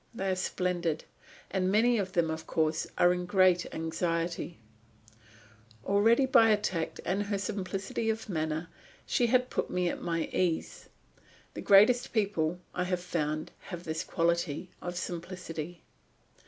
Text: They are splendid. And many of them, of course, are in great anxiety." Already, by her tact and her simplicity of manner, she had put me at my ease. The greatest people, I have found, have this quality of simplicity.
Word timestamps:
They 0.15 0.31
are 0.31 0.35
splendid. 0.35 1.03
And 1.51 1.71
many 1.71 1.99
of 1.99 2.13
them, 2.13 2.31
of 2.31 2.47
course, 2.47 2.87
are 2.97 3.13
in 3.13 3.27
great 3.27 3.67
anxiety." 3.71 4.57
Already, 5.85 6.25
by 6.25 6.49
her 6.49 6.55
tact 6.57 6.99
and 7.05 7.21
her 7.21 7.37
simplicity 7.37 8.09
of 8.09 8.27
manner, 8.27 8.67
she 9.05 9.27
had 9.27 9.51
put 9.51 9.69
me 9.69 9.89
at 9.89 10.01
my 10.01 10.21
ease. 10.33 10.89
The 11.53 11.61
greatest 11.61 12.13
people, 12.13 12.57
I 12.73 12.85
have 12.85 12.99
found, 12.99 13.51
have 13.65 13.83
this 13.83 14.03
quality 14.03 14.71
of 14.81 14.97
simplicity. 14.97 15.83